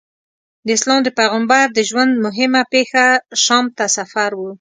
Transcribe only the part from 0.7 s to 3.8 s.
اسلام د پیغمبر د ژوند موهمه پېښه شام